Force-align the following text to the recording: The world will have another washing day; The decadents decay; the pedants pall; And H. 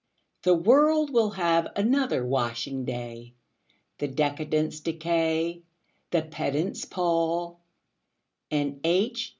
The 0.41 0.55
world 0.55 1.11
will 1.13 1.29
have 1.37 1.67
another 1.75 2.25
washing 2.25 2.85
day; 2.85 3.35
The 3.99 4.07
decadents 4.07 4.79
decay; 4.83 5.61
the 6.09 6.23
pedants 6.23 6.85
pall; 6.85 7.59
And 8.49 8.79
H. 8.83 9.29